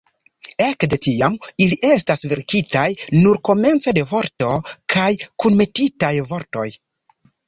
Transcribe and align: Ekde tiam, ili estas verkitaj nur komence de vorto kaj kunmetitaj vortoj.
Ekde 0.67 0.97
tiam, 1.07 1.33
ili 1.65 1.75
estas 1.89 2.25
verkitaj 2.31 2.85
nur 3.25 3.39
komence 3.49 3.93
de 3.97 4.05
vorto 4.13 4.49
kaj 4.95 5.11
kunmetitaj 5.45 6.11
vortoj. 6.31 6.65